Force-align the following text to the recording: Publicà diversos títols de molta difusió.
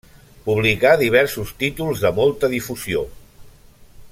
Publicà 0.45 0.93
diversos 1.01 1.51
títols 1.63 2.01
de 2.07 2.13
molta 2.21 2.49
difusió. 2.55 3.05